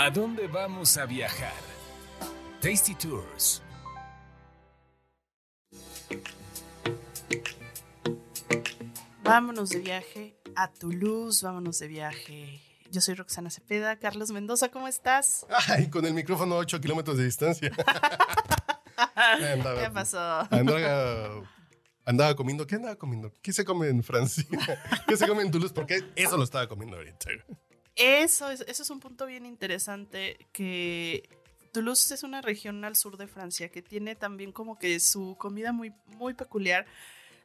¿A 0.00 0.10
dónde 0.10 0.46
vamos 0.46 0.96
a 0.96 1.06
viajar? 1.06 1.60
Tasty 2.60 2.94
Tours. 2.94 3.60
Vámonos 9.24 9.70
de 9.70 9.80
viaje 9.80 10.38
a 10.54 10.70
Toulouse, 10.70 11.44
vámonos 11.44 11.80
de 11.80 11.88
viaje. 11.88 12.60
Yo 12.92 13.00
soy 13.00 13.16
Roxana 13.16 13.50
Cepeda. 13.50 13.96
Carlos 13.96 14.30
Mendoza, 14.30 14.68
¿cómo 14.68 14.86
estás? 14.86 15.44
Ay, 15.66 15.90
con 15.90 16.06
el 16.06 16.14
micrófono 16.14 16.54
a 16.54 16.58
8 16.58 16.80
kilómetros 16.80 17.18
de 17.18 17.24
distancia. 17.24 17.72
¿Qué 19.36 19.90
pasó? 19.92 20.46
Andaba, 20.48 21.42
andaba 22.04 22.36
comiendo. 22.36 22.68
¿Qué 22.68 22.76
andaba 22.76 22.94
comiendo? 22.94 23.32
¿Qué 23.42 23.52
se 23.52 23.64
come 23.64 23.88
en 23.88 24.04
Francia? 24.04 24.44
¿Qué 25.08 25.16
se 25.16 25.26
come 25.26 25.42
en 25.42 25.50
Toulouse? 25.50 25.74
Porque 25.74 26.04
eso 26.14 26.36
lo 26.36 26.44
estaba 26.44 26.68
comiendo 26.68 26.98
ahorita. 26.98 27.30
Eso 27.98 28.48
es, 28.50 28.60
eso 28.62 28.84
es 28.84 28.90
un 28.90 29.00
punto 29.00 29.26
bien 29.26 29.44
interesante 29.44 30.46
que 30.52 31.28
Toulouse 31.72 32.14
es 32.14 32.22
una 32.22 32.40
región 32.40 32.84
al 32.84 32.94
sur 32.94 33.16
de 33.16 33.26
Francia 33.26 33.70
que 33.70 33.82
tiene 33.82 34.14
también 34.14 34.52
como 34.52 34.78
que 34.78 35.00
su 35.00 35.36
comida 35.36 35.72
muy, 35.72 35.92
muy 36.06 36.34
peculiar. 36.34 36.86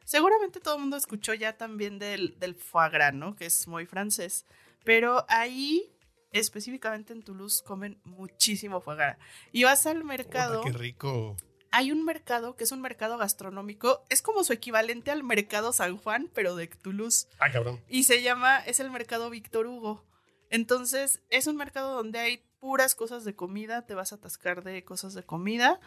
Seguramente 0.04 0.60
todo 0.60 0.74
el 0.76 0.82
mundo 0.82 0.96
escuchó 0.96 1.34
ya 1.34 1.56
también 1.56 1.98
del, 1.98 2.38
del 2.38 2.54
foie 2.54 2.90
gras, 2.90 3.12
¿no? 3.12 3.34
Que 3.34 3.46
es 3.46 3.66
muy 3.66 3.86
francés. 3.86 4.46
Pero 4.84 5.24
ahí, 5.28 5.90
específicamente 6.30 7.12
en 7.12 7.22
Toulouse, 7.22 7.62
comen 7.64 7.98
muchísimo 8.04 8.80
foie 8.80 8.96
gras. 8.96 9.18
Y 9.50 9.64
vas 9.64 9.86
al 9.86 10.04
mercado. 10.04 10.60
Puta, 10.60 10.72
qué 10.72 10.78
rico. 10.78 11.36
Hay 11.72 11.90
un 11.90 12.04
mercado 12.04 12.54
que 12.54 12.62
es 12.62 12.70
un 12.70 12.80
mercado 12.80 13.18
gastronómico. 13.18 14.04
Es 14.08 14.22
como 14.22 14.44
su 14.44 14.52
equivalente 14.52 15.10
al 15.10 15.24
mercado 15.24 15.72
San 15.72 15.96
Juan, 15.96 16.30
pero 16.32 16.54
de 16.54 16.68
Toulouse. 16.68 17.26
Ah, 17.40 17.50
cabrón. 17.50 17.80
Y 17.88 18.04
se 18.04 18.22
llama, 18.22 18.60
es 18.60 18.78
el 18.78 18.92
mercado 18.92 19.30
Víctor 19.30 19.66
Hugo. 19.66 20.04
Entonces, 20.54 21.20
es 21.30 21.48
un 21.48 21.56
mercado 21.56 21.94
donde 21.96 22.20
hay 22.20 22.44
puras 22.60 22.94
cosas 22.94 23.24
de 23.24 23.34
comida, 23.34 23.82
te 23.82 23.94
vas 23.94 24.12
a 24.12 24.16
atascar 24.16 24.62
de 24.62 24.84
cosas 24.84 25.12
de 25.14 25.24
comida 25.24 25.80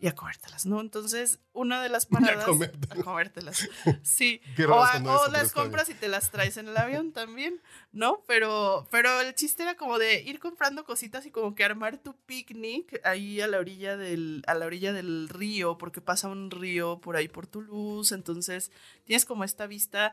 y 0.00 0.08
a 0.08 0.14
comértelas, 0.16 0.66
¿no? 0.66 0.80
Entonces, 0.80 1.38
una 1.52 1.80
de 1.80 1.88
las 1.88 2.06
paradas... 2.34 2.44
comértelas. 2.46 2.98
A 2.98 3.02
comértelas. 3.04 3.68
Sí. 4.02 4.40
O 4.68 4.74
a- 4.74 4.96
o 4.98 5.28
las 5.30 5.52
compras 5.52 5.88
y 5.88 5.94
te 5.94 6.08
las 6.08 6.32
traes 6.32 6.56
en 6.56 6.66
el 6.66 6.76
avión 6.76 7.12
también, 7.12 7.60
¿no? 7.92 8.24
Pero, 8.26 8.88
pero 8.90 9.20
el 9.20 9.36
chiste 9.36 9.62
era 9.62 9.76
como 9.76 10.00
de 10.00 10.20
ir 10.22 10.40
comprando 10.40 10.84
cositas 10.84 11.24
y 11.24 11.30
como 11.30 11.54
que 11.54 11.62
armar 11.64 11.98
tu 11.98 12.16
picnic 12.26 13.00
ahí 13.04 13.40
a 13.40 13.46
la 13.46 13.58
orilla 13.60 13.96
del, 13.96 14.42
a 14.48 14.54
la 14.54 14.66
orilla 14.66 14.92
del 14.92 15.28
río, 15.28 15.78
porque 15.78 16.00
pasa 16.00 16.26
un 16.26 16.50
río 16.50 16.98
por 17.00 17.14
ahí 17.14 17.28
por 17.28 17.46
Toulouse, 17.46 18.12
entonces 18.12 18.72
tienes 19.04 19.24
como 19.24 19.44
esta 19.44 19.68
vista. 19.68 20.12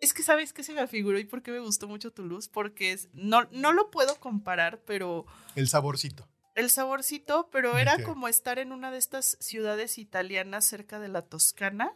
Es 0.00 0.12
que 0.12 0.22
sabes 0.22 0.52
qué 0.52 0.62
se 0.62 0.72
me 0.74 0.80
afiguró 0.80 1.18
y 1.18 1.24
por 1.24 1.42
qué 1.42 1.50
me 1.52 1.58
gustó 1.60 1.88
mucho 1.88 2.12
Toulouse, 2.12 2.48
porque 2.52 2.92
es, 2.92 3.08
no, 3.12 3.48
no 3.50 3.72
lo 3.72 3.90
puedo 3.90 4.18
comparar, 4.20 4.82
pero 4.86 5.24
El 5.54 5.68
saborcito. 5.68 6.28
el 6.54 6.70
saborcito, 6.70 7.48
pero 7.50 7.74
¿De 7.74 7.82
era 7.82 8.02
como 8.02 8.28
estar 8.28 8.58
en 8.58 8.72
una 8.72 8.90
de 8.90 8.98
estas 8.98 9.36
ciudades 9.40 9.98
italianas 9.98 10.64
cerca 10.66 10.98
de 11.00 11.08
la 11.08 11.22
Toscana 11.22 11.92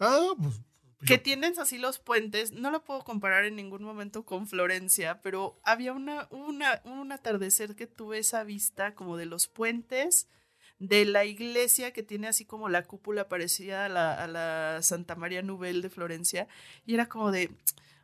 Ah, 0.00 0.30
pues. 0.40 0.60
que 1.06 1.14
yo- 1.16 1.22
tienes 1.22 1.58
así 1.58 1.78
los 1.78 1.98
puentes, 2.00 2.50
no 2.52 2.70
lo 2.72 2.82
puedo 2.84 3.04
comparar 3.04 3.44
en 3.44 3.54
ningún 3.56 3.82
momento 3.84 4.24
con 4.24 4.48
Florencia, 4.48 5.20
pero 5.22 5.60
había 5.64 5.92
una, 5.92 6.26
una, 6.30 6.80
un 6.84 7.12
atardecer 7.12 7.76
que 7.76 7.86
tuve 7.86 8.18
esa 8.18 8.42
vista 8.44 8.94
como 8.96 9.16
de 9.16 9.26
los 9.26 9.46
puentes, 9.48 10.26
de 10.78 11.04
la 11.04 11.24
iglesia 11.24 11.92
que 11.92 12.02
tiene 12.02 12.28
así 12.28 12.44
como 12.44 12.68
la 12.68 12.84
cúpula 12.84 13.28
parecida 13.28 13.84
a 13.86 13.88
la, 13.88 14.14
a 14.14 14.26
la 14.28 14.78
Santa 14.82 15.14
María 15.16 15.42
Nubel 15.42 15.82
de 15.82 15.90
Florencia, 15.90 16.46
y 16.86 16.94
era 16.94 17.08
como 17.08 17.32
de, 17.32 17.50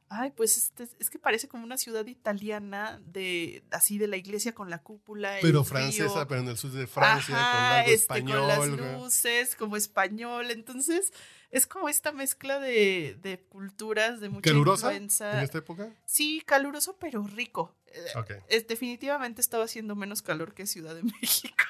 ay, 0.08 0.32
pues 0.32 0.56
este- 0.56 0.88
es 0.98 1.08
que 1.10 1.18
parece 1.18 1.46
como 1.48 1.64
una 1.64 1.76
ciudad 1.76 2.04
italiana 2.06 3.00
de 3.06 3.62
así 3.70 3.98
de 3.98 4.08
la 4.08 4.16
iglesia 4.16 4.54
con 4.54 4.70
la 4.70 4.78
cúpula. 4.82 5.36
el 5.36 5.42
pero 5.42 5.60
río. 5.60 5.64
francesa, 5.64 6.26
pero 6.28 6.40
en 6.40 6.48
el 6.48 6.56
sur 6.56 6.72
de 6.72 6.86
Francia, 6.86 7.34
Ajá, 7.36 7.52
con 7.52 7.64
algo 7.78 7.80
este, 7.90 7.94
español. 7.94 8.38
con 8.40 8.48
las 8.48 8.68
luces, 9.02 9.54
como 9.56 9.76
español. 9.76 10.50
Entonces, 10.50 11.12
es 11.50 11.66
como 11.68 11.88
esta 11.88 12.10
mezcla 12.10 12.58
de, 12.58 13.16
de 13.22 13.38
culturas, 13.40 14.20
de 14.20 14.28
mucha 14.30 14.50
¿Calurosa 14.50 14.88
influencia. 14.92 15.38
en 15.38 15.44
esta 15.44 15.58
época? 15.58 15.88
Sí, 16.04 16.42
caluroso, 16.44 16.96
pero 16.98 17.22
rico. 17.26 17.72
Eh, 17.86 18.04
es- 18.48 18.66
definitivamente 18.66 19.40
estaba 19.40 19.62
haciendo 19.64 19.94
menos 19.94 20.22
calor 20.22 20.54
que 20.54 20.66
Ciudad 20.66 20.94
de 20.96 21.02
México. 21.22 21.64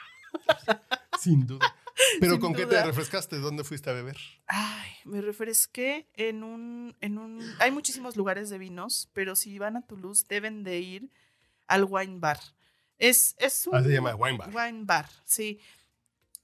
Sin 1.21 1.47
duda. 1.47 1.75
Pero 2.21 2.33
Sin 2.33 2.41
¿con 2.41 2.55
qué 2.55 2.67
te 2.67 2.83
refrescaste? 2.85 3.37
¿Dónde 3.39 3.63
fuiste 3.65 3.89
a 3.91 3.93
beber? 3.93 4.17
Ay, 4.47 4.91
me 5.05 5.21
refresqué 5.21 6.09
en 6.15 6.43
un, 6.43 6.97
en 7.01 7.19
un... 7.19 7.41
Hay 7.61 7.71
muchísimos 7.71 8.17
lugares 8.17 8.51
de 8.51 8.59
vinos, 8.59 9.09
pero 9.13 9.37
si 9.37 9.59
van 9.59 9.77
a 9.77 9.83
Toulouse 9.83 10.25
deben 10.29 10.65
de 10.65 10.81
ir 10.81 11.11
al 11.67 11.85
wine 11.85 12.19
bar. 12.19 12.41
Es, 12.99 13.35
es 13.39 13.67
un... 13.67 13.77
Ah, 13.77 13.83
se 13.83 13.91
llama 13.91 14.15
wine 14.17 14.39
bar. 14.39 14.51
Wine 14.55 14.85
bar, 14.85 15.09
sí. 15.25 15.61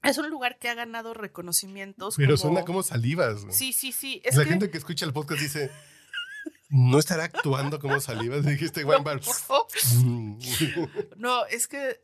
Es 0.03 0.17
un 0.17 0.29
lugar 0.29 0.57
que 0.57 0.69
ha 0.69 0.73
ganado 0.73 1.13
reconocimientos. 1.13 2.15
Pero 2.15 2.29
como- 2.35 2.37
suena 2.37 2.65
como 2.65 2.81
salivas. 2.81 3.43
güey. 3.43 3.53
Sí, 3.53 3.71
sí, 3.73 3.91
sí. 3.91 4.21
Es 4.23 4.35
La 4.35 4.43
que... 4.43 4.49
gente 4.49 4.71
que 4.71 4.77
escucha 4.77 5.05
el 5.05 5.13
podcast 5.13 5.41
dice, 5.41 5.69
¿no 6.69 6.97
estará 6.97 7.25
actuando 7.25 7.77
como 7.79 7.99
salivas? 7.99 8.45
Dijiste 8.45 8.83
wine 8.85 9.03
bar. 9.03 9.21
No, 11.17 11.45
es 11.45 11.67
que 11.67 12.01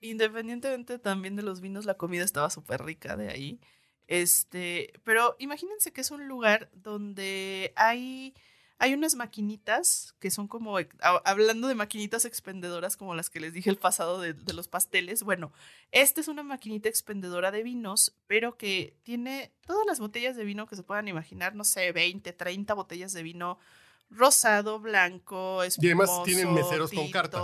independientemente 0.00 0.98
también 0.98 1.36
de 1.36 1.42
los 1.42 1.60
vinos, 1.60 1.84
la 1.84 1.94
comida 1.94 2.24
estaba 2.24 2.50
súper 2.50 2.84
rica 2.84 3.16
de 3.16 3.30
ahí. 3.30 3.60
Este, 4.06 4.92
pero 5.04 5.34
imagínense 5.38 5.92
que 5.92 6.00
es 6.00 6.10
un 6.10 6.28
lugar 6.28 6.70
donde 6.72 7.72
hay, 7.74 8.34
hay 8.78 8.94
unas 8.94 9.16
maquinitas 9.16 10.14
que 10.20 10.30
son 10.30 10.46
como, 10.46 10.78
hablando 11.24 11.66
de 11.66 11.74
maquinitas 11.74 12.24
expendedoras 12.24 12.96
como 12.96 13.16
las 13.16 13.30
que 13.30 13.40
les 13.40 13.52
dije 13.52 13.68
el 13.68 13.78
pasado 13.78 14.20
de, 14.20 14.32
de 14.32 14.52
los 14.52 14.68
pasteles. 14.68 15.24
Bueno, 15.24 15.52
esta 15.90 16.20
es 16.20 16.28
una 16.28 16.44
maquinita 16.44 16.88
expendedora 16.88 17.50
de 17.50 17.64
vinos, 17.64 18.16
pero 18.28 18.56
que 18.56 18.96
tiene 19.02 19.52
todas 19.66 19.86
las 19.86 19.98
botellas 19.98 20.36
de 20.36 20.44
vino 20.44 20.66
que 20.66 20.76
se 20.76 20.84
puedan 20.84 21.08
imaginar, 21.08 21.56
no 21.56 21.64
sé, 21.64 21.90
20, 21.90 22.32
30 22.32 22.74
botellas 22.74 23.12
de 23.12 23.24
vino 23.24 23.58
rosado, 24.10 24.78
blanco, 24.78 25.62
Y 25.78 25.86
además 25.86 26.22
tienen 26.24 26.48
espumoso, 26.48 26.68
meseros 26.68 26.92
con 26.92 27.10
carta. 27.10 27.38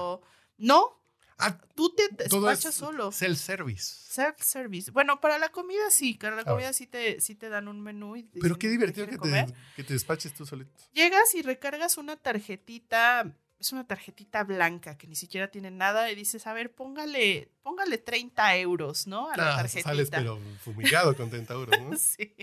No, 0.59 1.02
Ah, 1.45 1.59
tú 1.75 1.95
te 1.95 2.09
despachas 2.09 2.75
solo. 2.75 3.11
self-service. 3.13 3.83
Self-service. 4.13 4.91
Bueno, 4.91 5.21
para 5.21 5.39
la 5.39 5.49
comida 5.51 5.91
sí, 5.91 6.15
para 6.15 6.37
la 6.37 6.45
comida 6.45 6.73
sí 6.73 6.87
te, 6.87 7.21
sí 7.21 7.35
te 7.35 7.49
dan 7.49 7.69
un 7.69 7.81
menú. 7.81 8.17
Y 8.17 8.23
te 8.25 8.41
Pero 8.41 8.55
dicen 8.55 8.59
qué 8.59 8.69
divertido 8.69 9.07
que 9.09 9.19
te, 9.19 9.47
que 9.77 9.85
te 9.85 9.93
despaches 9.95 10.35
tú 10.35 10.47
solito. 10.47 10.71
Llegas 10.93 11.35
y 11.35 11.43
recargas 11.43 11.97
una 11.99 12.17
tarjetita, 12.17 13.33
es 13.59 13.73
una 13.73 13.87
tarjetita 13.87 14.45
blanca 14.45 14.97
que 14.99 15.07
ni 15.07 15.17
siquiera 15.17 15.51
tiene 15.51 15.71
nada 15.71 16.11
y 16.11 16.15
dices, 16.15 16.47
a 16.47 16.53
ver, 16.53 16.73
póngale, 16.75 17.51
póngale 17.63 17.99
30 17.99 18.57
euros, 18.57 19.07
¿no? 19.07 19.31
A 19.31 19.37
la 19.37 19.53
Ah, 19.55 19.57
tarjetita. 19.57 19.89
sales 19.91 20.11
pero 20.11 20.39
fumigado 20.63 21.17
con 21.17 21.31
30 21.31 21.55
euros, 21.55 21.81
¿no? 21.81 21.91
Sí. 21.99 22.35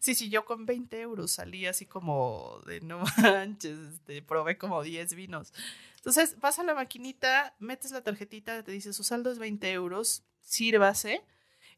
Sí, 0.00 0.14
sí, 0.14 0.28
yo 0.28 0.44
con 0.44 0.66
20 0.66 1.00
euros 1.00 1.32
salí 1.32 1.64
así 1.66 1.86
como 1.86 2.60
de 2.66 2.80
no 2.82 3.02
manches, 3.16 3.78
este, 3.94 4.20
probé 4.22 4.58
como 4.58 4.82
10 4.82 5.14
vinos. 5.14 5.52
Entonces 5.98 6.38
vas 6.40 6.58
a 6.58 6.64
la 6.64 6.74
maquinita, 6.74 7.54
metes 7.58 7.90
la 7.90 8.02
tarjetita, 8.02 8.62
te 8.62 8.72
dice 8.72 8.92
su 8.92 9.04
saldo 9.04 9.30
es 9.30 9.38
20 9.38 9.70
euros, 9.72 10.24
sírvase. 10.40 11.24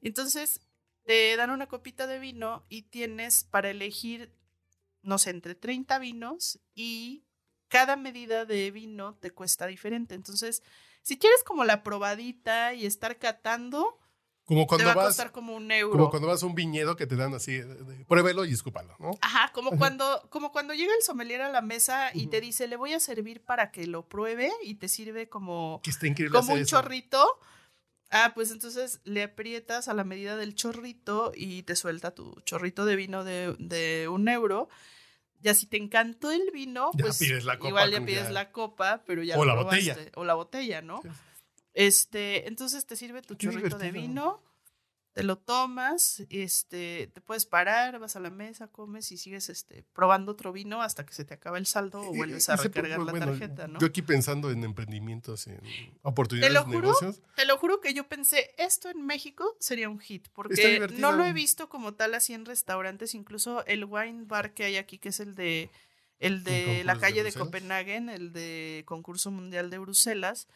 Entonces 0.00 0.60
te 1.04 1.36
dan 1.36 1.50
una 1.50 1.66
copita 1.66 2.06
de 2.06 2.18
vino 2.18 2.64
y 2.68 2.82
tienes 2.82 3.44
para 3.44 3.70
elegir, 3.70 4.32
no 5.02 5.18
sé, 5.18 5.30
entre 5.30 5.54
30 5.54 5.98
vinos 5.98 6.60
y 6.74 7.24
cada 7.68 7.96
medida 7.96 8.44
de 8.44 8.70
vino 8.70 9.14
te 9.14 9.30
cuesta 9.30 9.66
diferente. 9.66 10.14
Entonces, 10.14 10.62
si 11.02 11.18
quieres 11.18 11.42
como 11.44 11.64
la 11.64 11.82
probadita 11.82 12.74
y 12.74 12.84
estar 12.84 13.18
catando, 13.18 13.99
Como 14.50 14.62
te 14.62 14.66
cuando 14.66 14.84
va 14.86 14.92
a 14.92 14.94
vas 14.96 15.06
costar 15.06 15.30
como 15.30 15.54
un 15.54 15.70
euro. 15.70 15.92
como 15.96 16.10
cuando 16.10 16.26
vas 16.26 16.42
a 16.42 16.46
un 16.46 16.56
viñedo 16.56 16.96
que 16.96 17.06
te 17.06 17.14
dan 17.14 17.32
así, 17.34 17.60
pruébelo 18.08 18.44
y 18.44 18.52
escúpalo, 18.52 18.96
¿no? 18.98 19.12
Ajá, 19.20 19.52
como 19.52 19.70
cuando, 19.78 20.26
como 20.28 20.50
cuando 20.50 20.74
llega 20.74 20.92
el 20.92 21.02
sommelier 21.04 21.40
a 21.42 21.50
la 21.50 21.60
mesa 21.60 22.10
y 22.12 22.26
te 22.26 22.40
dice, 22.40 22.66
le 22.66 22.74
voy 22.76 22.92
a 22.92 22.98
servir 22.98 23.42
para 23.44 23.70
que 23.70 23.86
lo 23.86 24.08
pruebe 24.08 24.50
y 24.64 24.74
te 24.74 24.88
sirve 24.88 25.28
como, 25.28 25.80
Que 25.84 25.90
está 25.90 26.08
increíble 26.08 26.36
como 26.36 26.54
un 26.54 26.58
eso. 26.58 26.76
chorrito. 26.80 27.38
Ah, 28.10 28.32
pues 28.34 28.50
entonces 28.50 29.00
le 29.04 29.22
aprietas 29.22 29.86
a 29.86 29.94
la 29.94 30.02
medida 30.02 30.36
del 30.36 30.56
chorrito 30.56 31.30
y 31.32 31.62
te 31.62 31.76
suelta 31.76 32.12
tu 32.12 32.34
chorrito 32.44 32.84
de 32.84 32.96
vino 32.96 33.22
de, 33.22 33.54
de 33.60 34.08
un 34.08 34.28
euro. 34.28 34.68
Ya 35.42 35.54
si 35.54 35.66
te 35.66 35.76
encantó 35.76 36.32
el 36.32 36.50
vino, 36.52 36.90
Ya 36.94 37.04
pues 37.04 37.18
pides 37.18 37.44
la 37.44 37.56
copa 37.56 37.68
igual 37.68 37.92
ya 37.92 38.04
pides 38.04 38.24
ya- 38.24 38.30
la 38.30 38.50
copa, 38.50 39.04
pero 39.06 39.22
ya 39.22 39.38
O 39.38 39.44
lo 39.44 39.54
la 39.54 39.62
botella. 39.62 39.96
O 40.16 40.24
la 40.24 40.34
botella, 40.34 40.82
¿no? 40.82 41.00
Sí. 41.02 41.08
Este, 41.72 42.48
entonces 42.48 42.84
te 42.84 42.96
sirve 42.96 43.22
tu 43.22 43.36
Qué 43.36 43.46
chorrito 43.46 43.78
de 43.78 43.92
vino, 43.92 44.42
te 45.12 45.24
lo 45.24 45.38
tomas, 45.38 46.24
este, 46.30 47.10
te 47.12 47.20
puedes 47.20 47.44
parar, 47.44 47.98
vas 47.98 48.14
a 48.14 48.20
la 48.20 48.30
mesa, 48.30 48.68
comes 48.68 49.10
y 49.10 49.16
sigues 49.16 49.48
este, 49.48 49.84
probando 49.92 50.32
otro 50.32 50.52
vino 50.52 50.82
hasta 50.82 51.04
que 51.04 51.12
se 51.12 51.24
te 51.24 51.34
acaba 51.34 51.58
el 51.58 51.66
saldo 51.66 52.00
o 52.00 52.14
vuelves 52.14 52.48
a 52.48 52.56
recargar 52.56 53.00
la 53.00 53.10
bueno, 53.10 53.26
tarjeta, 53.26 53.66
¿no? 53.66 53.80
Yo 53.80 53.88
aquí 53.88 54.02
pensando 54.02 54.50
en 54.50 54.62
emprendimientos, 54.62 55.48
en 55.48 55.60
oportunidades 56.02 56.64
de 56.64 56.70
negocios. 56.70 57.22
te 57.34 57.44
lo 57.44 57.58
juro 57.58 57.80
que 57.80 57.92
yo 57.92 58.08
pensé, 58.08 58.54
esto 58.56 58.88
en 58.88 59.04
México 59.04 59.56
sería 59.58 59.88
un 59.88 59.98
hit, 59.98 60.28
porque 60.32 60.88
no 60.98 61.12
lo 61.12 61.24
he 61.24 61.32
visto 61.32 61.68
como 61.68 61.94
tal 61.94 62.14
así 62.14 62.32
en 62.32 62.44
restaurantes, 62.44 63.14
incluso 63.14 63.64
el 63.66 63.84
wine 63.84 64.24
bar 64.26 64.54
que 64.54 64.64
hay 64.64 64.76
aquí, 64.76 64.98
que 64.98 65.08
es 65.08 65.18
el 65.18 65.34
de 65.34 65.70
el 66.20 66.44
de 66.44 66.84
la 66.84 66.94
de 66.94 67.00
calle 67.00 67.16
de, 67.16 67.30
Bruselas? 67.30 67.46
Copenhague, 67.46 67.96
el 67.96 68.32
de 68.32 68.84
concurso 68.86 69.30
mundial 69.30 69.70
de 69.70 69.78
Bruselas, 69.78 70.48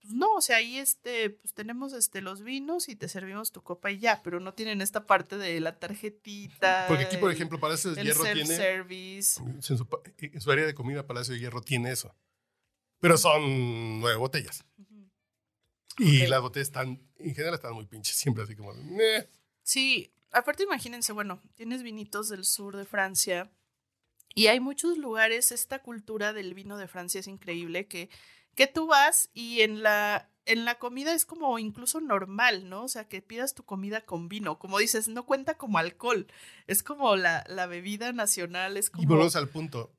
pues 0.00 0.14
no, 0.14 0.34
o 0.34 0.40
sea, 0.40 0.58
ahí 0.58 0.78
este, 0.78 1.30
pues 1.30 1.52
tenemos 1.54 1.92
este 1.92 2.20
los 2.20 2.42
vinos 2.42 2.88
y 2.88 2.96
te 2.96 3.08
servimos 3.08 3.50
tu 3.52 3.62
copa 3.62 3.90
y 3.90 3.98
ya, 3.98 4.22
pero 4.22 4.38
no 4.40 4.54
tienen 4.54 4.80
esta 4.80 5.06
parte 5.06 5.36
de 5.36 5.58
la 5.60 5.78
tarjetita. 5.78 6.84
Porque 6.88 7.04
aquí, 7.04 7.16
por 7.16 7.32
ejemplo, 7.32 7.58
Palacio 7.58 7.92
de 7.92 8.00
el 8.00 8.06
Hierro 8.06 8.22
tiene. 8.24 8.44
self-service. 8.46 9.40
En 9.42 9.62
su, 9.62 9.86
pa- 9.88 9.98
en 10.18 10.40
su 10.40 10.50
área 10.50 10.66
de 10.66 10.74
comida, 10.74 11.06
Palacio 11.06 11.34
de 11.34 11.40
Hierro 11.40 11.60
tiene 11.60 11.90
eso. 11.90 12.14
Pero 13.00 13.18
son 13.18 14.00
nueve 14.00 14.16
botellas. 14.16 14.64
Ujú. 14.78 15.10
Y 15.98 16.22
Ok. 16.22 16.28
las 16.28 16.40
botellas 16.40 16.68
están, 16.68 17.00
en 17.18 17.34
general, 17.34 17.54
están 17.54 17.72
muy 17.74 17.86
pinches. 17.86 18.16
Siempre 18.16 18.44
así 18.44 18.54
como. 18.54 18.72
"Meh". 18.74 19.28
Sí, 19.62 20.12
aparte 20.30 20.62
imagínense, 20.62 21.12
bueno, 21.12 21.42
tienes 21.54 21.82
vinitos 21.82 22.28
del 22.28 22.44
sur 22.44 22.76
de 22.76 22.84
Francia 22.84 23.50
y 24.34 24.46
hay 24.48 24.60
muchos 24.60 24.98
lugares, 24.98 25.50
esta 25.52 25.82
cultura 25.82 26.32
del 26.32 26.54
vino 26.54 26.76
de 26.78 26.86
Francia 26.88 27.18
es 27.20 27.26
increíble, 27.26 27.86
que, 27.86 28.08
que 28.56 28.66
tú 28.66 28.88
vas 28.88 29.30
y 29.34 29.60
en 29.60 29.82
la, 29.82 30.32
en 30.46 30.64
la 30.64 30.78
comida 30.80 31.12
es 31.12 31.24
como 31.24 31.58
incluso 31.60 32.00
normal, 32.00 32.68
¿no? 32.68 32.84
O 32.84 32.88
sea, 32.88 33.06
que 33.06 33.22
pidas 33.22 33.54
tu 33.54 33.64
comida 33.64 34.04
con 34.04 34.28
vino, 34.28 34.58
como 34.58 34.78
dices, 34.78 35.06
no 35.06 35.24
cuenta 35.26 35.56
como 35.56 35.78
alcohol, 35.78 36.26
es 36.66 36.82
como 36.82 37.14
la, 37.14 37.44
la 37.48 37.66
bebida 37.66 38.12
nacional, 38.12 38.76
es 38.76 38.90
como... 38.90 39.04
Y 39.04 39.06
volvemos 39.06 39.36
al 39.36 39.48
punto. 39.48 39.92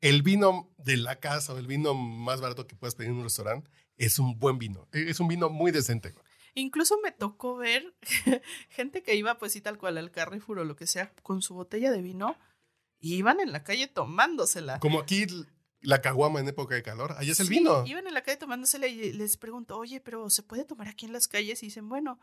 El 0.00 0.22
vino 0.22 0.74
de 0.76 0.98
la 0.98 1.20
casa 1.20 1.54
o 1.54 1.58
el 1.58 1.66
vino 1.66 1.94
más 1.94 2.40
barato 2.42 2.66
que 2.66 2.76
puedas 2.76 2.96
pedir 2.96 3.12
en 3.12 3.18
un 3.18 3.24
restaurante 3.24 3.70
es 3.96 4.18
un 4.18 4.38
buen 4.38 4.58
vino. 4.58 4.88
E, 4.92 5.08
Es 5.08 5.20
un 5.20 5.28
vino 5.28 5.48
muy 5.48 5.70
decente. 5.70 6.14
Incluso 6.54 6.98
me 7.02 7.12
tocó 7.12 7.56
ver 7.56 7.94
gente 8.70 9.02
que 9.02 9.14
iba 9.14 9.38
pues 9.38 9.52
sí 9.52 9.60
tal 9.60 9.78
cual 9.78 9.98
al 9.98 10.10
Carrefour 10.10 10.58
o 10.58 10.64
lo 10.64 10.74
que 10.74 10.86
sea 10.86 11.12
con 11.22 11.40
su 11.40 11.54
botella 11.54 11.92
de 11.92 12.02
vino 12.02 12.36
y 12.98 13.14
iban 13.16 13.40
en 13.40 13.52
la 13.52 13.62
calle 13.62 13.86
tomándosela. 13.86 14.80
Como 14.80 15.00
aquí 15.00 15.26
la 15.80 16.00
caguama 16.00 16.40
en 16.40 16.48
época 16.48 16.74
de 16.74 16.82
calor. 16.82 17.12
Allá 17.18 17.32
es 17.32 17.40
el 17.40 17.46
Sí, 17.48 17.54
vino. 17.58 17.84
Iban 17.86 18.06
en 18.06 18.14
la 18.14 18.22
calle 18.22 18.36
tomándosela 18.38 18.86
y 18.86 19.12
les 19.12 19.36
pregunto, 19.36 19.76
oye, 19.78 20.00
pero 20.00 20.28
¿se 20.30 20.42
puede 20.42 20.64
tomar 20.64 20.88
aquí 20.88 21.06
en 21.06 21.12
las 21.12 21.28
calles? 21.28 21.62
Y 21.62 21.66
dicen, 21.66 21.88
bueno, 21.88 22.18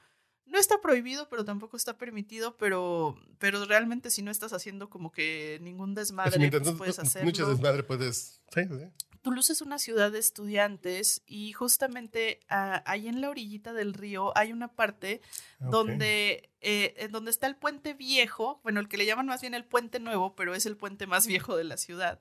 no 0.45 0.59
está 0.59 0.81
prohibido, 0.81 1.29
pero 1.29 1.45
tampoco 1.45 1.77
está 1.77 1.97
permitido, 1.97 2.57
pero, 2.57 3.15
pero 3.39 3.63
realmente 3.65 4.09
si 4.11 4.21
no 4.21 4.31
estás 4.31 4.51
haciendo 4.53 4.89
como 4.89 5.11
que 5.11 5.57
ningún 5.61 5.95
desmadre, 5.95 6.49
pues 6.49 6.65
no- 6.65 6.77
puedes 6.77 6.99
hacerlo. 6.99 7.25
muchas 7.25 7.47
desmadre 7.47 7.83
puedes. 7.83 8.41
Sí, 8.53 8.61
sí. 8.65 9.07
Toulouse 9.21 9.53
es 9.53 9.61
una 9.61 9.79
ciudad 9.79 10.11
de 10.11 10.19
estudiantes 10.19 11.21
y 11.25 11.53
justamente 11.53 12.41
ah, 12.49 12.83
ahí 12.85 13.07
en 13.07 13.21
la 13.21 13.29
orillita 13.29 13.71
del 13.71 13.93
río 13.93 14.37
hay 14.37 14.51
una 14.51 14.67
parte 14.75 15.21
Ok. 15.61 15.71
donde, 15.71 16.51
eh, 16.59 16.93
en 16.97 17.11
donde 17.13 17.31
está 17.31 17.47
el 17.47 17.55
puente 17.55 17.93
viejo, 17.93 18.59
bueno, 18.63 18.81
el 18.81 18.89
que 18.89 18.97
le 18.97 19.05
llaman 19.05 19.27
más 19.27 19.39
bien 19.39 19.53
el 19.53 19.63
puente 19.63 20.01
nuevo, 20.01 20.35
pero 20.35 20.53
es 20.55 20.65
el 20.65 20.75
puente 20.75 21.07
más 21.07 21.25
viejo 21.25 21.55
de 21.55 21.63
la 21.63 21.77
ciudad. 21.77 22.19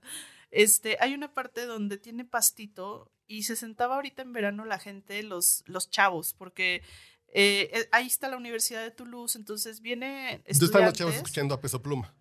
Este, 0.53 0.99
hay 1.01 1.15
una 1.15 1.35
parte 1.35 1.67
donde 1.67 1.99
tiene 1.99 2.25
pastito 2.25 3.11
y 3.27 3.43
se 3.43 3.57
sentaba 3.57 3.97
ahorita 3.97 4.23
en 4.23 4.33
verano 4.33 4.65
la 4.65 4.79
gente, 4.79 5.23
los, 5.23 5.65
los 5.67 5.91
chavos, 5.91 6.35
porque 6.35 6.83
eh, 7.29 7.71
eh, 7.73 7.89
ahí 7.91 8.07
está 8.07 8.29
la 8.29 8.37
Universidad 8.37 8.83
de 8.83 8.91
Toulouse, 8.91 9.37
entonces 9.37 9.81
viene 9.81 10.35
Entonces 10.35 10.63
están 10.63 10.85
los 10.85 10.93
chavos 10.93 11.15
escuchando 11.15 11.55
a 11.55 11.61
peso 11.61 11.83
pluma. 11.83 12.15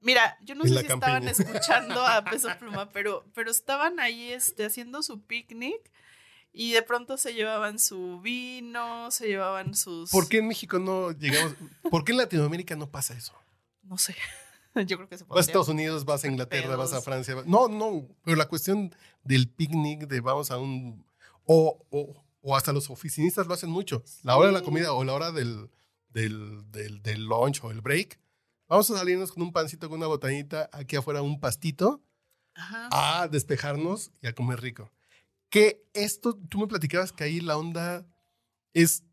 Mira, 0.00 0.36
yo 0.42 0.56
no 0.56 0.64
En 0.64 0.74
sé 0.74 0.80
si 0.80 0.86
estaban 0.86 1.28
escuchando 1.28 2.04
a 2.04 2.24
Peso 2.24 2.48
Pluma, 2.58 2.90
pero, 2.90 3.24
pero 3.34 3.52
estaban 3.52 4.00
ahí 4.00 4.32
este, 4.32 4.64
haciendo 4.64 5.00
su 5.00 5.22
picnic 5.22 5.80
y 6.52 6.72
de 6.72 6.82
pronto 6.82 7.16
se 7.16 7.34
llevaban 7.34 7.78
su 7.78 8.20
vino, 8.20 9.12
se 9.12 9.28
llevaban 9.28 9.76
sus... 9.76 10.10
¿Por 10.10 10.28
qué 10.28 10.38
en 10.38 10.48
México 10.48 10.80
no 10.80 11.12
llegamos? 11.12 11.54
¿Por 11.88 12.04
qué 12.04 12.10
en 12.10 12.18
Latinoamérica 12.18 12.74
no 12.74 12.90
pasa 12.90 13.14
eso? 13.14 13.32
No 13.84 13.96
sé. 13.96 14.16
Yo 14.86 14.96
creo 14.96 15.08
que 15.08 15.18
se 15.18 15.24
Vas 15.24 15.26
a 15.26 15.28
podría. 15.28 15.40
Estados 15.42 15.68
Unidos, 15.68 16.04
vas 16.04 16.24
a 16.24 16.28
Inglaterra, 16.28 16.76
vas 16.76 16.92
a. 16.92 17.00
Francia. 17.02 17.34
vas- 17.34 17.46
No, 17.46 17.68
no, 17.68 18.06
pero 18.24 18.36
la 18.36 18.48
cuestión 18.48 18.94
del 19.24 19.48
picnic, 19.48 20.06
de 20.08 20.20
vamos 20.20 20.50
a 20.50 20.58
un... 20.58 21.04
O, 21.44 21.84
o, 21.90 22.24
o 22.40 22.56
hasta 22.56 22.72
los 22.72 22.88
oficinistas 22.90 23.46
lo 23.46 23.54
hacen 23.54 23.70
mucho. 23.70 24.02
La 24.22 24.36
hora 24.36 24.48
de 24.48 24.52
la 24.54 24.62
comida 24.62 24.92
o 24.92 25.04
la 25.04 25.12
hora 25.12 25.32
del, 25.32 25.70
del, 26.10 26.70
del, 26.70 27.02
del 27.02 27.24
lunch 27.24 27.62
o 27.64 27.70
el 27.70 27.80
break. 27.80 28.18
Vamos 28.68 28.90
a 28.90 28.96
salirnos 28.98 29.32
con 29.32 29.42
un 29.42 29.52
pancito, 29.52 29.88
con 29.88 29.98
una 29.98 30.06
botanita, 30.06 30.70
aquí 30.72 30.96
afuera 30.96 31.20
un 31.22 31.38
pastito, 31.40 32.00
Ajá. 32.54 32.88
a 33.22 33.28
despejarnos 33.28 34.10
y 34.22 34.26
a 34.28 34.34
comer 34.34 34.60
rico. 34.60 34.90
Que 35.50 35.84
esto, 35.92 36.34
tú 36.48 36.58
me 36.58 36.66
platicabas 36.66 37.12
que 37.12 37.24
ahí 37.24 37.40
la 37.40 37.56
onda 37.58 38.06
es... 38.72 39.04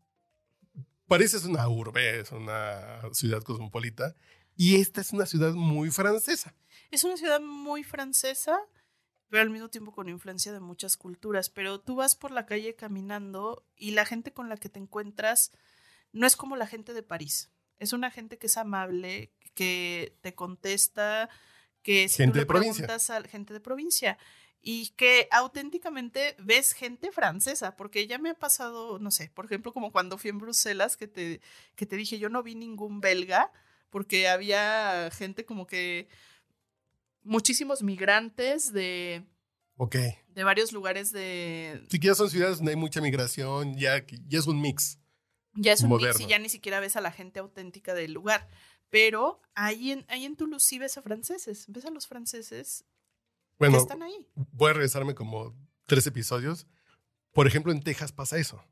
Pareces 1.06 1.44
una 1.44 1.68
urbe, 1.68 2.20
es 2.20 2.30
una 2.30 3.02
ciudad 3.12 3.42
cosmopolita. 3.42 4.14
Y 4.60 4.78
esta 4.78 5.00
es 5.00 5.14
una 5.14 5.24
ciudad 5.24 5.54
muy 5.54 5.90
francesa. 5.90 6.54
Es 6.90 7.02
una 7.04 7.16
ciudad 7.16 7.40
muy 7.40 7.82
francesa, 7.82 8.60
pero 9.30 9.40
al 9.40 9.48
mismo 9.48 9.70
tiempo 9.70 9.90
con 9.90 10.10
influencia 10.10 10.52
de 10.52 10.60
muchas 10.60 10.98
culturas. 10.98 11.48
Pero 11.48 11.80
tú 11.80 11.94
vas 11.94 12.14
por 12.14 12.30
la 12.30 12.44
calle 12.44 12.74
caminando 12.76 13.64
y 13.74 13.92
la 13.92 14.04
gente 14.04 14.34
con 14.34 14.50
la 14.50 14.58
que 14.58 14.68
te 14.68 14.78
encuentras 14.78 15.52
no 16.12 16.26
es 16.26 16.36
como 16.36 16.56
la 16.56 16.66
gente 16.66 16.92
de 16.92 17.02
París. 17.02 17.48
Es 17.78 17.94
una 17.94 18.10
gente 18.10 18.36
que 18.36 18.48
es 18.48 18.58
amable, 18.58 19.32
que 19.54 20.18
te 20.20 20.34
contesta, 20.34 21.30
que 21.80 22.10
si 22.10 22.16
Gente 22.16 22.32
tú 22.32 22.36
le 22.40 22.40
de 22.40 22.46
provincia. 22.46 22.84
preguntas 22.86 23.08
a 23.08 23.22
gente 23.22 23.54
de 23.54 23.60
provincia 23.60 24.18
y 24.60 24.90
que 24.90 25.26
auténticamente 25.30 26.36
ves 26.38 26.74
gente 26.74 27.12
francesa, 27.12 27.76
porque 27.76 28.06
ya 28.06 28.18
me 28.18 28.28
ha 28.28 28.34
pasado, 28.34 28.98
no 28.98 29.10
sé, 29.10 29.30
por 29.34 29.46
ejemplo, 29.46 29.72
como 29.72 29.90
cuando 29.90 30.18
fui 30.18 30.28
en 30.28 30.38
Bruselas, 30.38 30.98
que 30.98 31.08
te, 31.08 31.40
que 31.76 31.86
te 31.86 31.96
dije, 31.96 32.18
yo 32.18 32.28
no 32.28 32.42
vi 32.42 32.56
ningún 32.56 33.00
belga, 33.00 33.50
porque 33.90 34.28
había 34.28 35.10
gente 35.12 35.44
como 35.44 35.66
que 35.66 36.08
muchísimos 37.22 37.82
migrantes 37.82 38.72
de, 38.72 39.24
Ok. 39.76 39.96
de 40.28 40.44
varios 40.44 40.72
lugares 40.72 41.12
de... 41.12 41.84
Sí 41.90 41.98
que 42.00 42.08
ya 42.08 42.14
son 42.14 42.30
ciudades 42.30 42.58
donde 42.58 42.72
hay 42.72 42.76
mucha 42.76 43.00
migración, 43.00 43.76
ya, 43.76 44.04
ya 44.28 44.38
es 44.38 44.46
un 44.46 44.60
mix. 44.60 44.98
Ya 45.54 45.72
es 45.72 45.82
un 45.82 45.90
mix 45.96 46.20
y 46.20 46.26
ya 46.26 46.38
ni 46.38 46.48
siquiera 46.48 46.80
ves 46.80 46.96
a 46.96 47.00
la 47.00 47.12
gente 47.12 47.40
auténtica 47.40 47.92
del 47.94 48.12
lugar. 48.12 48.48
Pero 48.88 49.40
ahí 49.54 49.92
en, 49.92 50.04
ahí 50.08 50.24
en 50.24 50.36
Toulouse 50.36 50.64
sí 50.66 50.78
ves 50.78 50.96
a 50.98 51.02
franceses, 51.02 51.66
ves 51.68 51.84
a 51.84 51.90
los 51.90 52.06
franceses 52.08 52.84
que 53.50 53.56
Bueno, 53.66 53.78
están 53.78 54.02
ahí. 54.02 54.26
voy 54.34 54.70
a 54.70 54.72
regresarme 54.74 55.14
como 55.14 55.54
tres 55.86 56.06
episodios. 56.06 56.66
Por 57.32 57.46
ejemplo, 57.46 57.70
en 57.72 57.82
Texas 57.82 58.10
pasa 58.12 58.38
eso. 58.38 58.64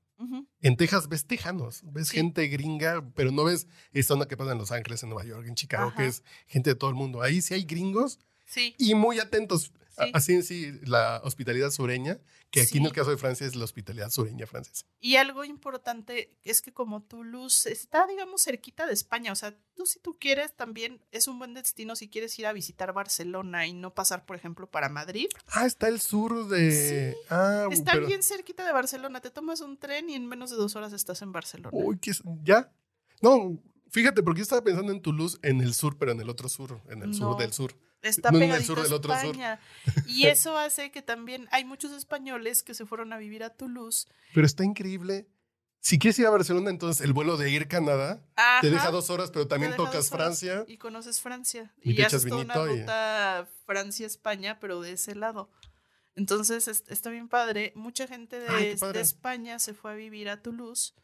En 0.61 0.76
Texas 0.76 1.09
ves 1.09 1.26
tejanos, 1.26 1.82
ves 1.85 2.09
Sí. 2.09 2.17
gente 2.17 2.47
gringa, 2.49 3.05
pero 3.15 3.31
no 3.31 3.44
ves 3.44 3.67
esta 3.93 4.15
onda 4.15 4.26
que 4.26 4.37
pasa 4.37 4.53
en 4.53 4.59
Los 4.59 4.73
Ángeles, 4.73 5.03
en 5.03 5.11
Nueva 5.11 5.25
York, 5.25 5.47
en 5.47 5.55
Chicago, 5.55 5.93
que 5.97 6.06
es 6.06 6.23
gente 6.47 6.70
de 6.70 6.76
todo 6.76 6.91
el 6.91 6.97
mundo. 6.97 7.23
Ahí 7.23 7.41
sí 7.41 7.55
hay 7.55 7.62
gringos 7.65 8.19
Sí, 8.49 8.75
y 8.79 8.95
muy 8.95 9.19
atentos. 9.21 9.73
Sí. 10.00 10.11
Así 10.15 10.33
en 10.35 10.45
sí, 10.45 10.73
la 10.85 11.21
hospitalidad 11.25 11.71
sureña, 11.71 12.21
que 12.50 12.61
aquí 12.62 12.79
en 12.79 12.87
el 12.87 12.93
caso 12.93 13.11
de 13.11 13.17
Francia 13.17 13.45
es 13.49 13.56
la 13.56 13.65
hospitalidad 13.65 14.11
sureña 14.11 14.46
francesa. 14.46 14.87
y 15.01 15.17
algo 15.17 15.44
importante 15.44 16.39
es 16.44 16.63
que 16.63 16.72
como 16.72 17.03
Toulouse 17.03 17.67
está, 17.67 18.06
digamos, 18.06 18.44
cerquita 18.44 18.87
de 18.87 18.93
España, 18.93 19.32
o 19.32 19.34
sea, 19.34 19.56
tú 19.75 19.87
si 19.87 19.99
tú 19.99 20.17
quieres 20.20 20.55
también 20.55 21.05
es 21.11 21.27
un 21.27 21.41
buen 21.41 21.53
destino 21.53 21.96
si 21.96 22.08
quieres 22.08 22.39
ir 22.39 22.46
a 22.46 22.53
visitar 22.53 22.93
Barcelona 22.93 23.67
y 23.67 23.72
no 23.72 23.93
pasar, 23.93 24.25
por 24.25 24.37
ejemplo, 24.37 24.70
para 24.70 24.89
Madrid. 24.89 25.27
Ah, 25.49 25.67
está 25.67 25.89
el 25.89 26.01
sur 26.01 26.46
de... 26.49 27.17
Ah, 27.29 27.67
Está 27.72 27.94
pero- 27.94 28.06
bien 28.06 28.22
cerquita 28.22 28.65
de 28.65 28.72
Barcelona, 28.72 29.20
te 29.20 29.31
tomas 29.32 29.61
un 29.63 29.79
tren 29.79 30.08
y 30.11 30.15
en 30.15 30.27
menos 30.29 30.51
de 30.51 30.56
dos 30.56 30.77
horas 30.77 30.93
estás 30.93 31.22
en 31.22 31.32
Barcelona. 31.32 31.70
Uy, 31.72 31.99
¿qué 31.99 32.13
es? 32.13 32.22
¿Ya? 32.44 32.72
No, 33.20 33.61
fíjate, 33.91 34.22
porque 34.22 34.39
yo 34.39 34.43
estaba 34.44 34.63
pensando 34.63 34.93
en 34.93 35.03
Toulouse 35.03 35.39
en 35.43 35.61
el 35.61 35.75
sur, 35.75 35.99
pero 35.99 36.13
en 36.13 36.20
el 36.20 36.31
otro 36.31 36.49
sur, 36.49 36.81
en 36.89 37.03
el 37.03 37.15
sur 37.15 37.37
del 37.37 37.53
sur. 37.53 37.75
Está 38.02 38.28
el 38.31 38.38
pegadito 38.38 38.67
sur 38.74 38.81
a 38.81 38.84
sur. 38.86 39.00
España. 39.00 39.60
Y 40.06 40.26
eso 40.26 40.56
hace 40.56 40.90
que 40.90 41.02
también 41.02 41.48
hay 41.50 41.64
muchos 41.64 41.93
españoles 41.93 42.62
que 42.62 42.74
se 42.74 42.86
fueron 42.86 43.12
a 43.12 43.19
vivir 43.19 43.43
a 43.43 43.50
Toulouse. 43.50 44.06
Pero 44.34 44.46
está 44.46 44.64
increíble. 44.64 45.28
Si 45.81 45.98
quieres 45.98 46.19
ir 46.19 46.26
a 46.26 46.31
Barcelona, 46.31 46.70
entonces 46.70 47.05
el 47.05 47.12
vuelo 47.12 47.36
de 47.36 47.50
ir 47.50 47.69
Canadá 47.69 48.20
te 48.60 48.69
deja 48.70 48.90
dos 48.90 49.10
horas, 49.10 49.31
pero 49.31 49.46
también 49.46 49.76
tocas 49.76 50.10
Francia. 50.10 50.64
Y 50.67 50.76
conoces 50.76 51.20
Francia. 51.20 51.72
Y 51.81 51.93
Y, 51.93 52.02
haces 52.02 52.24
echas 52.24 52.31
toda 52.31 52.43
una 52.64 52.72
y- 52.74 52.81
ruta 52.81 53.48
Francia-España, 53.64 54.58
pero 54.60 54.81
de 54.81 54.93
ese 54.93 55.14
lado. 55.14 55.50
Entonces 56.17 56.67
es- 56.67 56.84
está 56.88 57.10
bien 57.10 57.28
padre. 57.28 57.72
Mucha 57.76 58.08
gente 58.08 58.40
de, 58.40 58.48
Ay, 58.48 58.74
de 58.93 59.00
España 59.00 59.58
se 59.60 59.72
fue 59.72 59.93
a 59.93 59.94
vivir 59.94 60.28
a 60.28 60.43
Toulouse. 60.43 60.94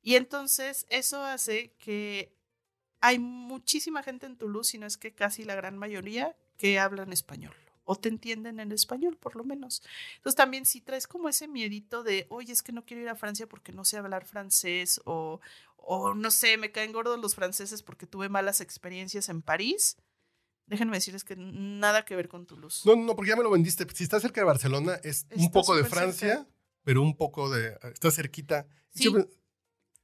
Y 0.00 0.14
entonces 0.14 0.86
eso 0.90 1.22
hace 1.24 1.74
que 1.78 2.36
hay 3.04 3.18
muchísima 3.18 4.02
gente 4.02 4.24
en 4.24 4.36
Toulouse, 4.38 4.70
si 4.70 4.78
no 4.78 4.86
es 4.86 4.96
que 4.96 5.12
casi 5.12 5.44
la 5.44 5.54
gran 5.54 5.76
mayoría, 5.76 6.34
que 6.56 6.78
hablan 6.78 7.12
español. 7.12 7.54
O 7.84 7.96
te 7.96 8.08
entienden 8.08 8.60
en 8.60 8.72
español, 8.72 9.18
por 9.18 9.36
lo 9.36 9.44
menos. 9.44 9.82
Entonces 10.16 10.36
también 10.36 10.64
si 10.64 10.80
traes 10.80 11.06
como 11.06 11.28
ese 11.28 11.46
miedito 11.46 12.02
de, 12.02 12.26
oye, 12.30 12.50
es 12.50 12.62
que 12.62 12.72
no 12.72 12.86
quiero 12.86 13.02
ir 13.02 13.10
a 13.10 13.14
Francia 13.14 13.46
porque 13.46 13.72
no 13.72 13.84
sé 13.84 13.98
hablar 13.98 14.24
francés, 14.24 15.02
o, 15.04 15.40
o 15.76 16.14
no 16.14 16.30
sé, 16.30 16.56
me 16.56 16.72
caen 16.72 16.92
gordos 16.92 17.20
los 17.20 17.34
franceses 17.34 17.82
porque 17.82 18.06
tuve 18.06 18.30
malas 18.30 18.62
experiencias 18.62 19.28
en 19.28 19.42
París. 19.42 19.98
Déjenme 20.66 20.96
decirles 20.96 21.24
que 21.24 21.36
nada 21.36 22.06
que 22.06 22.16
ver 22.16 22.28
con 22.30 22.46
Toulouse. 22.46 22.88
No, 22.88 22.96
no, 22.96 23.14
porque 23.14 23.28
ya 23.32 23.36
me 23.36 23.42
lo 23.42 23.50
vendiste. 23.50 23.86
Si 23.92 24.04
está 24.04 24.18
cerca 24.18 24.40
de 24.40 24.46
Barcelona, 24.46 24.98
es 25.04 25.26
un 25.32 25.40
Está 25.42 25.52
poco 25.52 25.76
de 25.76 25.84
Francia, 25.84 26.36
cerca. 26.36 26.50
pero 26.84 27.02
un 27.02 27.14
poco 27.18 27.50
de. 27.50 27.76
Está 27.92 28.10
cerquita. 28.10 28.66
Sí. 28.94 29.04
Yo 29.04 29.28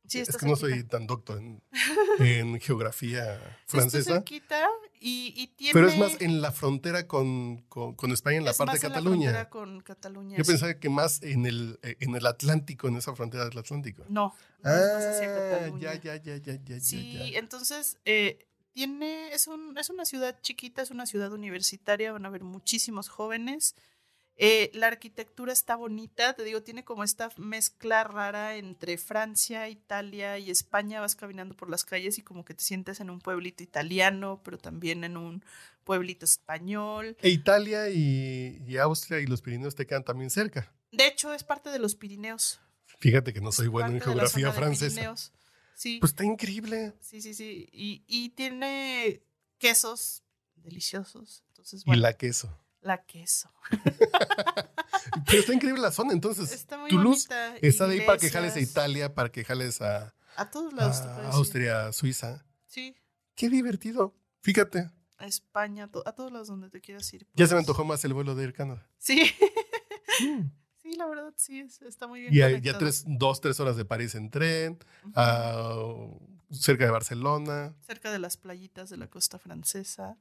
es 0.09 0.28
está 0.28 0.38
que 0.38 0.47
no 0.47 0.57
soy 0.57 0.83
tan 0.85 1.07
docto 1.07 1.37
en, 1.37 1.62
en 2.19 2.61
geografía 2.61 3.35
está 3.35 3.49
francesa. 3.66 4.14
cerquita 4.14 4.66
y, 5.00 5.33
y 5.37 5.47
tiene... 5.49 5.73
Pero 5.73 5.88
es 5.88 5.97
más 5.99 6.21
en 6.21 6.42
la 6.42 6.52
frontera 6.52 7.07
con, 7.07 7.62
con- 7.69 7.95
con 7.95 8.11
España, 8.12 8.38
en 8.38 8.45
la 8.45 8.50
es 8.50 8.57
parte 8.59 8.73
más 8.73 8.80
de 8.80 8.87
en 8.87 8.92
la 8.92 8.99
Cataluña. 8.99 9.23
frontera 9.30 9.50
con 9.50 9.80
Cataluña. 9.83 10.37
Yo 10.37 10.45
sí. 10.45 10.50
pensaba 10.50 10.75
que 10.75 10.88
más 10.88 11.23
en 11.23 11.47
el, 11.47 11.78
eh, 11.83 11.97
en 12.00 12.14
el 12.16 12.26
Atlántico, 12.26 12.88
en 12.88 12.97
esa 12.97 13.14
frontera 13.14 13.45
del 13.49 13.59
Atlántico. 13.59 14.04
No, 14.09 14.35
Ah, 14.62 14.78
Cataluña. 15.21 15.95
ya, 15.95 15.95
ya, 15.95 16.16
ya, 16.16 16.37
ya, 16.37 16.54
ya, 16.54 16.61
ya, 16.64 16.80
Sí, 16.80 17.14
ya. 17.33 17.38
entonces 17.38 17.99
eh, 18.04 18.47
tiene, 18.73 19.33
es, 19.33 19.47
un, 19.47 19.76
es 19.78 19.88
una 19.90 20.04
ciudad 20.04 20.38
chiquita, 20.42 20.83
es 20.83 20.90
una 20.90 21.07
ciudad 21.07 21.33
universitaria, 21.33 22.12
van 22.12 22.25
a 22.25 22.28
haber 22.28 22.45
muchísimos 22.45 23.09
jóvenes. 23.09 23.75
Eh, 24.42 24.70
la 24.73 24.87
arquitectura 24.87 25.52
está 25.52 25.76
bonita, 25.76 26.32
te 26.32 26.44
digo, 26.44 26.62
tiene 26.62 26.82
como 26.82 27.04
esta 27.04 27.28
mezcla 27.37 28.04
rara 28.04 28.56
entre 28.56 28.97
Francia, 28.97 29.68
Italia 29.68 30.38
y 30.38 30.50
España. 30.50 31.02
Vas 31.02 31.14
caminando 31.14 31.54
por 31.54 31.68
las 31.68 31.85
calles 31.85 32.16
y 32.16 32.23
como 32.23 32.42
que 32.42 32.54
te 32.54 32.64
sientes 32.64 33.00
en 33.00 33.11
un 33.11 33.20
pueblito 33.20 33.62
italiano, 33.62 34.40
pero 34.42 34.56
también 34.56 35.04
en 35.04 35.18
un 35.18 35.44
pueblito 35.85 36.25
español. 36.25 37.18
E 37.20 37.28
Italia 37.28 37.90
y, 37.90 38.62
y 38.66 38.78
Austria 38.78 39.20
y 39.20 39.26
los 39.26 39.42
Pirineos 39.42 39.75
te 39.75 39.87
quedan 39.87 40.04
también 40.04 40.30
cerca. 40.30 40.73
De 40.90 41.06
hecho, 41.06 41.35
es 41.35 41.44
parte 41.44 41.68
de 41.68 41.78
los 41.78 41.94
Pirineos. 41.94 42.61
Fíjate 42.99 43.35
que 43.35 43.42
no 43.42 43.52
soy 43.52 43.68
bueno 43.68 43.90
en 43.90 44.00
geografía 44.00 44.52
francesa. 44.52 45.14
Sí. 45.75 45.99
Pues 46.00 46.12
está 46.12 46.25
increíble. 46.25 46.94
Sí, 47.02 47.20
sí, 47.20 47.35
sí. 47.35 47.68
Y, 47.73 48.04
y 48.06 48.30
tiene 48.30 49.23
quesos 49.59 50.23
deliciosos. 50.56 51.44
Entonces, 51.49 51.82
Y 51.82 51.85
bueno, 51.85 52.00
la 52.00 52.14
queso. 52.14 52.56
Queso. 53.06 53.50
Pero 55.26 55.38
está 55.40 55.52
increíble 55.54 55.80
la 55.80 55.92
zona. 55.92 56.12
Entonces, 56.12 56.52
Está 56.52 56.78
muy 56.78 56.90
Toulouse 56.90 57.26
bonita. 57.28 57.56
está 57.62 57.87
de 57.87 57.94
ahí 58.00 58.06
para 58.06 58.18
que 58.18 58.30
jales 58.30 58.54
a 58.56 58.60
Italia, 58.60 59.14
para 59.14 59.30
que 59.30 59.44
jales 59.44 59.80
a, 59.80 60.14
A 60.37 60.50
todos 60.50 60.72
lados 60.72 61.00
a 61.02 61.20
ir. 61.20 61.26
Austria, 61.32 61.92
Suiza. 61.92 62.44
Sí, 62.66 62.94
Qué 63.34 63.49
divertido. 63.49 64.14
Fíjate, 64.42 64.90
a 65.18 65.26
España, 65.26 65.90
a 66.04 66.12
todos 66.12 66.32
lados 66.32 66.49
donde 66.49 66.68
te 66.70 66.80
quieras 66.80 67.12
ir. 67.12 67.26
ya 67.34 67.46
se 67.46 67.54
me 67.54 67.56
puedes. 67.56 67.68
antojó 67.68 67.84
más 67.84 68.04
el 68.04 68.14
vuelo 68.14 68.34
de 68.34 68.44
Air 68.44 68.52
Canada. 68.54 68.87
Sí, 68.99 69.30
Mm. 70.22 70.50
sí, 70.82 70.94
la 70.96 71.06
verdad, 71.06 71.32
sí, 71.37 71.60
es- 71.60 71.80
está 71.82 72.06
muy 72.06 72.20
bien. 72.22 72.34
Y 72.34 72.40
hay 72.42 72.60
ya 72.60 72.76
tres, 72.78 73.04
dos, 73.06 73.40
tres 73.40 73.58
horas 73.60 73.76
de 73.76 73.84
París 73.84 74.14
en 74.14 74.30
tren, 74.30 74.78
ah, 75.14 76.06
cerca 76.50 76.84
de 76.84 76.90
Barcelona. 76.90 77.75
cerca 77.87 78.10
de 78.10 78.18
las 78.18 78.37
playitas 78.37 78.90
de 78.90 78.96
la 78.99 79.06
costa 79.08 79.38
francesa, 79.38 80.18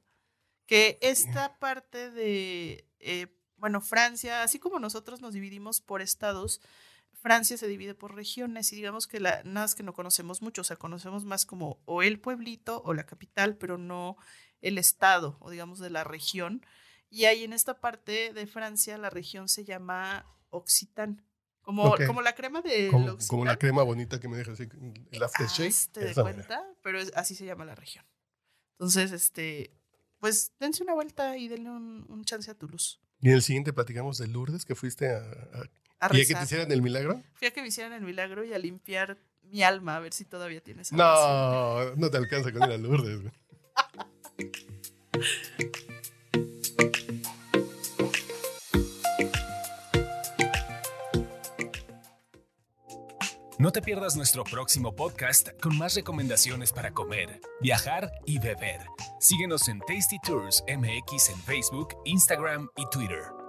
que 0.70 0.98
esta 1.02 1.58
parte 1.58 2.12
de, 2.12 2.86
eh, 3.00 3.26
bueno, 3.56 3.80
Francia, 3.80 4.44
así 4.44 4.60
como 4.60 4.78
nosotros 4.78 5.20
nos 5.20 5.34
dividimos 5.34 5.80
por 5.80 6.00
estados, 6.00 6.60
Francia 7.12 7.58
se 7.58 7.66
divide 7.66 7.96
por 7.96 8.14
regiones 8.14 8.72
y 8.72 8.76
digamos 8.76 9.08
que 9.08 9.18
la, 9.18 9.42
nada 9.42 9.66
es 9.66 9.74
que 9.74 9.82
no 9.82 9.92
conocemos 9.92 10.42
mucho, 10.42 10.60
o 10.60 10.64
sea, 10.64 10.76
conocemos 10.76 11.24
más 11.24 11.44
como 11.44 11.82
o 11.86 12.02
el 12.04 12.20
pueblito 12.20 12.82
o 12.84 12.94
la 12.94 13.04
capital, 13.04 13.56
pero 13.56 13.78
no 13.78 14.16
el 14.60 14.78
estado 14.78 15.36
o 15.40 15.50
digamos 15.50 15.80
de 15.80 15.90
la 15.90 16.04
región. 16.04 16.64
Y 17.10 17.24
ahí 17.24 17.42
en 17.42 17.52
esta 17.52 17.80
parte 17.80 18.32
de 18.32 18.46
Francia 18.46 18.96
la 18.96 19.10
región 19.10 19.48
se 19.48 19.64
llama 19.64 20.24
Occitán, 20.50 21.26
como, 21.62 21.88
como 22.06 22.22
la 22.22 22.36
crema 22.36 22.62
de 22.62 22.88
Como, 22.92 23.18
como 23.28 23.44
la 23.44 23.56
crema 23.58 23.82
bonita 23.82 24.20
que 24.20 24.28
me 24.28 24.36
deja 24.36 24.52
así, 24.52 24.68
el 25.10 25.22
aftershave. 25.24 25.74
¿Te 25.92 26.04
das 26.04 26.14
cuenta? 26.22 26.64
Pero 26.82 27.00
es- 27.00 27.12
así 27.16 27.34
se 27.34 27.44
llama 27.44 27.64
la 27.64 27.74
región. 27.74 28.06
Entonces, 28.78 29.10
este, 29.12 29.76
pues 30.20 30.52
dense 30.60 30.82
una 30.82 30.94
vuelta 30.94 31.36
y 31.36 31.48
denle 31.48 31.70
un, 31.70 32.04
un 32.08 32.24
chance 32.24 32.50
a 32.50 32.54
Toulouse. 32.54 32.98
Y 33.20 33.28
en 33.28 33.34
el 33.34 33.42
siguiente 33.42 33.72
platicamos 33.72 34.18
de 34.18 34.28
Lourdes, 34.28 34.64
que 34.64 34.74
fuiste 34.74 35.10
a, 35.10 35.18
a- 35.18 36.08
A 36.08 36.16
y 36.16 36.20
a 36.20 36.20
que 36.20 36.26
te 36.26 36.32
rezar. 36.34 36.42
hicieran 36.44 36.72
el 36.72 36.82
milagro. 36.82 37.22
Fui 37.34 37.48
a 37.48 37.50
que 37.50 37.60
me 37.62 37.68
hicieran 37.68 37.92
el 37.92 38.02
milagro 38.02 38.44
y 38.44 38.52
a 38.52 38.58
limpiar 38.58 39.18
mi 39.42 39.62
alma, 39.62 39.96
a 39.96 40.00
ver 40.00 40.12
si 40.12 40.24
todavía 40.24 40.60
tienes. 40.62 40.92
No, 40.92 41.94
no 41.96 42.10
te 42.10 42.16
alcanza 42.16 42.52
con 42.52 42.62
ir 42.62 42.70
a 42.74 42.78
Lourdes. 42.78 43.20
No 53.58 53.72
te 53.72 53.82
pierdas 53.82 54.16
nuestro 54.16 54.44
próximo 54.44 54.94
podcast 54.96 55.48
con 55.60 55.76
más 55.76 55.94
recomendaciones 55.94 56.72
para 56.72 56.92
comer, 56.92 57.40
viajar 57.60 58.10
y 58.24 58.38
beber. 58.38 58.80
Síguenos 59.20 59.68
en 59.68 59.80
Tasty 59.80 60.18
Tours 60.20 60.64
MX 60.66 61.28
en 61.28 61.38
Facebook, 61.40 61.88
Instagram 62.06 62.70
y 62.78 62.88
Twitter. 62.90 63.39